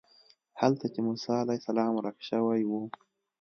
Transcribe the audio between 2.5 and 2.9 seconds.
و.